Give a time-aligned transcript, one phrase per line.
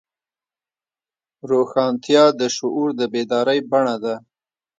[1.49, 4.15] روښانتیا د شعور د بیدارۍ بڼه ده.